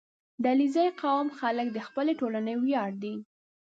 •د 0.41 0.43
علیزي 0.53 0.87
قوم 1.01 1.27
خلک 1.39 1.67
د 1.73 1.77
خپلې 1.87 2.13
ټولنې 2.19 2.53
ویاړ 2.63 2.91
دي. 3.03 3.15